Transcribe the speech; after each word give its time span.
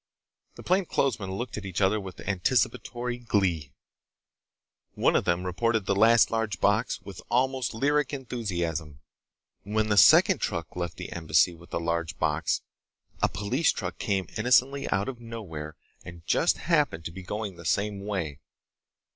The 0.55 0.63
plainclothesmen 0.63 1.31
looked 1.37 1.59
at 1.59 1.65
each 1.67 1.79
other 1.79 1.99
with 1.99 2.19
anticipatory 2.21 3.19
glee. 3.19 3.71
One 4.95 5.15
of 5.15 5.25
them 5.25 5.43
reported 5.45 5.85
the 5.85 5.93
last 5.95 6.31
large 6.31 6.59
box 6.59 6.99
with 7.03 7.21
almost 7.29 7.75
lyric 7.75 8.11
enthusiasm. 8.11 9.01
When 9.61 9.89
the 9.89 9.97
second 9.97 10.39
truck 10.41 10.75
left 10.75 10.97
the 10.97 11.11
Embassy 11.11 11.53
with 11.53 11.69
the 11.69 11.79
large 11.79 12.17
box, 12.17 12.63
a 13.21 13.29
police 13.29 13.71
truck 13.71 13.99
came 13.99 14.25
innocently 14.37 14.89
out 14.89 15.07
of 15.07 15.19
nowhere 15.21 15.75
and 16.03 16.25
just 16.25 16.57
happened 16.57 17.05
to 17.05 17.11
be 17.11 17.21
going 17.21 17.55
the 17.57 17.63
same 17.63 18.03
way. 18.03 18.39